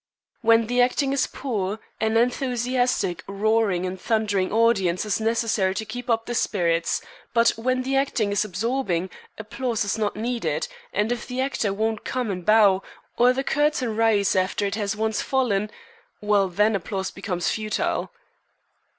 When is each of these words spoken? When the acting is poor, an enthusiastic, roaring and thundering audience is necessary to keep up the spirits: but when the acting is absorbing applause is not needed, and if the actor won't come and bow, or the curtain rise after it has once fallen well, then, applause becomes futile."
When 0.41 0.65
the 0.65 0.81
acting 0.81 1.13
is 1.13 1.27
poor, 1.27 1.77
an 1.99 2.17
enthusiastic, 2.17 3.23
roaring 3.27 3.85
and 3.85 4.01
thundering 4.01 4.51
audience 4.51 5.05
is 5.05 5.21
necessary 5.21 5.75
to 5.75 5.85
keep 5.85 6.09
up 6.09 6.25
the 6.25 6.33
spirits: 6.33 7.03
but 7.35 7.49
when 7.51 7.83
the 7.83 7.95
acting 7.95 8.31
is 8.31 8.43
absorbing 8.43 9.11
applause 9.37 9.85
is 9.85 9.99
not 9.99 10.15
needed, 10.15 10.67
and 10.91 11.11
if 11.11 11.27
the 11.27 11.39
actor 11.39 11.71
won't 11.71 12.03
come 12.03 12.31
and 12.31 12.47
bow, 12.47 12.81
or 13.15 13.31
the 13.31 13.43
curtain 13.43 13.95
rise 13.95 14.35
after 14.35 14.65
it 14.65 14.73
has 14.73 14.95
once 14.95 15.21
fallen 15.21 15.69
well, 16.19 16.47
then, 16.49 16.75
applause 16.75 17.11
becomes 17.11 17.51
futile." 17.51 18.09